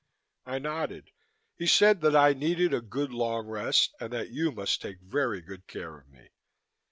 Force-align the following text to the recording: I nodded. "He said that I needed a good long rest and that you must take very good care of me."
I 0.47 0.57
nodded. 0.57 1.11
"He 1.57 1.67
said 1.67 2.01
that 2.01 2.15
I 2.15 2.33
needed 2.33 2.73
a 2.73 2.81
good 2.81 3.13
long 3.13 3.45
rest 3.45 3.93
and 3.99 4.11
that 4.11 4.31
you 4.31 4.51
must 4.51 4.81
take 4.81 4.99
very 4.99 5.41
good 5.41 5.67
care 5.67 5.99
of 5.99 6.07
me." 6.09 6.29